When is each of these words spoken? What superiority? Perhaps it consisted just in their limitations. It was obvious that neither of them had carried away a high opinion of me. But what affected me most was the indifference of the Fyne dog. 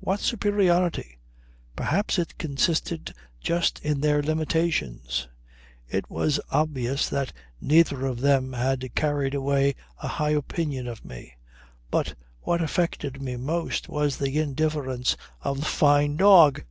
What 0.00 0.20
superiority? 0.20 1.18
Perhaps 1.76 2.18
it 2.18 2.36
consisted 2.36 3.14
just 3.40 3.78
in 3.82 4.02
their 4.02 4.20
limitations. 4.22 5.28
It 5.88 6.10
was 6.10 6.38
obvious 6.50 7.08
that 7.08 7.32
neither 7.58 8.04
of 8.04 8.20
them 8.20 8.52
had 8.52 8.94
carried 8.94 9.32
away 9.32 9.74
a 10.02 10.08
high 10.08 10.32
opinion 10.36 10.88
of 10.88 11.06
me. 11.06 11.38
But 11.90 12.12
what 12.42 12.60
affected 12.60 13.22
me 13.22 13.36
most 13.36 13.88
was 13.88 14.18
the 14.18 14.38
indifference 14.38 15.16
of 15.40 15.60
the 15.60 15.64
Fyne 15.64 16.18
dog. 16.18 16.64